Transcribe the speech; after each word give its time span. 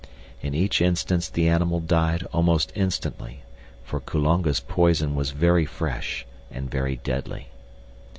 In 0.41 0.55
each 0.55 0.81
instance 0.81 1.29
the 1.29 1.47
animal 1.47 1.79
died 1.79 2.23
almost 2.33 2.71
instantly, 2.73 3.43
for 3.83 3.99
Kulonga's 3.99 4.59
poison 4.59 5.13
was 5.13 5.29
very 5.29 5.67
fresh 5.67 6.25
and 6.49 6.71
very 6.71 6.95
deadly. 6.95 7.49